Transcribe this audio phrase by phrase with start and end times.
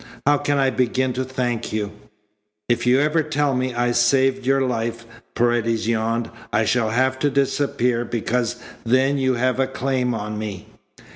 [0.25, 1.91] How can I begin to thank you?"
[2.67, 7.29] "If you ever tell me I saved your life," Paredes yawned, "I shall have to
[7.29, 10.69] disappear because then you'd have a claim on me."